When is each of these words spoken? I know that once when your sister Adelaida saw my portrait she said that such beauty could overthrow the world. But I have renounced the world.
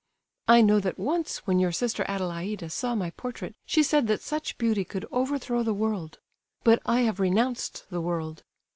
I 0.47 0.61
know 0.61 0.79
that 0.79 0.97
once 0.97 1.45
when 1.45 1.59
your 1.59 1.71
sister 1.71 2.03
Adelaida 2.07 2.71
saw 2.71 2.95
my 2.95 3.11
portrait 3.11 3.53
she 3.67 3.83
said 3.83 4.07
that 4.07 4.23
such 4.23 4.57
beauty 4.57 4.83
could 4.83 5.05
overthrow 5.11 5.61
the 5.61 5.75
world. 5.75 6.17
But 6.63 6.81
I 6.87 7.01
have 7.01 7.19
renounced 7.19 7.85
the 7.91 8.01
world. 8.01 8.41